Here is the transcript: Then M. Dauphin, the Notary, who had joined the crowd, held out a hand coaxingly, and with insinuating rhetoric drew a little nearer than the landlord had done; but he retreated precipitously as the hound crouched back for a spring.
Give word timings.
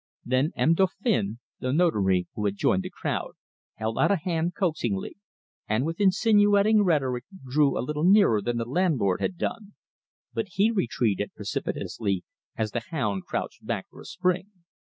Then 0.25 0.51
M. 0.55 0.73
Dauphin, 0.73 1.37
the 1.59 1.71
Notary, 1.71 2.27
who 2.33 2.45
had 2.45 2.55
joined 2.55 2.81
the 2.81 2.89
crowd, 2.89 3.33
held 3.75 3.99
out 3.99 4.09
a 4.09 4.15
hand 4.15 4.55
coaxingly, 4.55 5.15
and 5.69 5.85
with 5.85 6.01
insinuating 6.01 6.81
rhetoric 6.81 7.25
drew 7.47 7.77
a 7.77 7.85
little 7.85 8.03
nearer 8.03 8.41
than 8.41 8.57
the 8.57 8.65
landlord 8.65 9.21
had 9.21 9.37
done; 9.37 9.75
but 10.33 10.47
he 10.53 10.71
retreated 10.71 11.35
precipitously 11.35 12.23
as 12.55 12.71
the 12.71 12.81
hound 12.89 13.27
crouched 13.27 13.63
back 13.67 13.87
for 13.91 14.01
a 14.01 14.05
spring. 14.05 14.49